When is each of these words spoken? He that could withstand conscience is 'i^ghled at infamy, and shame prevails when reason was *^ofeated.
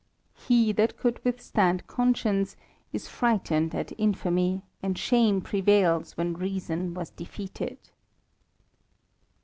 He 0.47 0.71
that 0.71 0.97
could 0.97 1.23
withstand 1.23 1.85
conscience 1.85 2.55
is 2.91 3.07
'i^ghled 3.07 3.75
at 3.75 3.91
infamy, 3.99 4.63
and 4.81 4.97
shame 4.97 5.41
prevails 5.41 6.17
when 6.17 6.33
reason 6.33 6.95
was 6.95 7.11
*^ofeated. 7.11 7.77